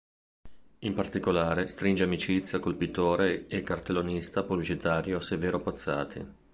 In 0.79 0.95
particolare 0.95 1.67
stringe 1.67 2.01
amicizia 2.01 2.57
col 2.57 2.73
pittore 2.73 3.45
e 3.45 3.61
cartellonista 3.61 4.41
pubblicitario 4.41 5.19
Severo 5.19 5.59
Pozzati. 5.59 6.25